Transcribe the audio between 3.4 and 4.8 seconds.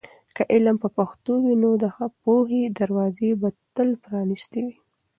به تل پرانیستې وي.